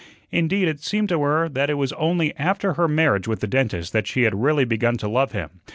Indeed, 0.31 0.67
it 0.67 0.79
seemed 0.81 1.09
to 1.09 1.21
her 1.21 1.47
that 1.47 1.69
it 1.69 1.75
was 1.75 1.93
only 1.93 2.35
AFTER 2.35 2.73
her 2.73 2.87
marriage 2.87 3.27
with 3.27 3.39
the 3.41 3.45
dentist 3.45 3.93
that 3.93 4.07
she 4.07 4.23
had 4.23 4.33
really 4.41 4.65
begun 4.65 4.97
to 4.97 5.07
love 5.07 5.33
him. 5.33 5.51